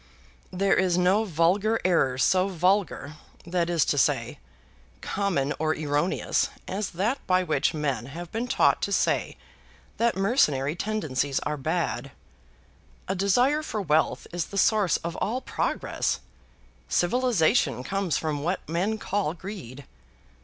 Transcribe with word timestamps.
"There 0.51 0.75
is 0.75 0.97
no 0.97 1.25
vulgar 1.25 1.79
error 1.85 2.17
so 2.17 2.47
vulgar, 2.47 3.17
that 3.45 3.69
is 3.69 3.85
to 3.85 3.99
say, 3.99 4.39
common 5.01 5.53
or 5.59 5.75
erroneous, 5.75 6.49
as 6.67 6.89
that 6.97 7.19
by 7.27 7.43
which 7.43 7.75
men 7.75 8.07
have 8.07 8.31
been 8.31 8.47
taught 8.47 8.81
to 8.81 8.91
say 8.91 9.37
that 9.97 10.17
mercenary 10.17 10.75
tendencies 10.75 11.39
are 11.41 11.55
bad. 11.55 12.09
A 13.07 13.13
desire 13.13 13.61
for 13.61 13.79
wealth 13.79 14.25
is 14.33 14.45
the 14.47 14.57
source 14.57 14.97
of 14.97 15.15
all 15.17 15.39
progress. 15.39 16.19
Civilization 16.89 17.83
comes 17.83 18.17
from 18.17 18.41
what 18.41 18.67
men 18.67 18.97
call 18.97 19.35
greed. 19.35 19.85